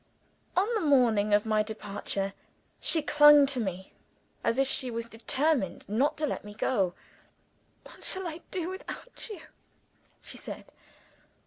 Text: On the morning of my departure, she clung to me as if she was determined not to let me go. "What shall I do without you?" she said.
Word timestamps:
On 0.57 0.67
the 0.73 0.81
morning 0.81 1.31
of 1.31 1.45
my 1.45 1.61
departure, 1.61 2.33
she 2.79 3.03
clung 3.03 3.45
to 3.45 3.59
me 3.59 3.93
as 4.43 4.57
if 4.57 4.67
she 4.67 4.89
was 4.89 5.05
determined 5.05 5.87
not 5.87 6.17
to 6.17 6.25
let 6.25 6.43
me 6.43 6.55
go. 6.55 6.95
"What 7.83 8.03
shall 8.03 8.25
I 8.27 8.41
do 8.49 8.67
without 8.69 9.29
you?" 9.29 9.41
she 10.19 10.39
said. 10.39 10.73